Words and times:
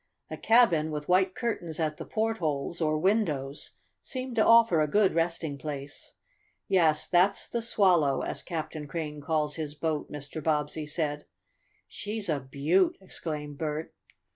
A 0.31 0.35
cabin, 0.37 0.89
with 0.89 1.07
white 1.07 1.35
curtains 1.35 1.79
at 1.79 1.97
the 1.97 2.07
portholes, 2.07 2.81
or 2.81 2.97
windows, 2.97 3.75
seemed 4.01 4.35
to 4.37 4.43
offer 4.43 4.81
a 4.81 4.87
good 4.87 5.13
resting 5.13 5.59
place. 5.59 6.15
"Yes, 6.67 7.05
that's 7.07 7.47
the 7.47 7.61
Swallow, 7.61 8.23
as 8.23 8.41
Captain 8.41 8.87
Crane 8.87 9.21
calls 9.21 9.57
his 9.57 9.75
boat," 9.75 10.11
Mr. 10.11 10.43
Bobbsey 10.43 10.87
said. 10.87 11.25
"She's 11.87 12.29
a 12.29 12.39
beaut!" 12.39 12.97
exclaimed 12.99 13.59
Bert. 13.59 13.93